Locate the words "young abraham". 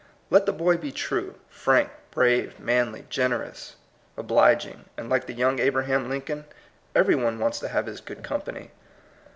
5.33-6.09